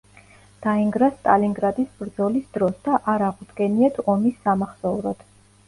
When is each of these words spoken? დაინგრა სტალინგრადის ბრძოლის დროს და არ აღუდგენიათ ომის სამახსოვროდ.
დაინგრა 0.61 1.09
სტალინგრადის 1.17 1.91
ბრძოლის 1.99 2.49
დროს 2.57 2.81
და 2.89 2.97
არ 3.15 3.27
აღუდგენიათ 3.29 4.03
ომის 4.17 4.43
სამახსოვროდ. 4.49 5.27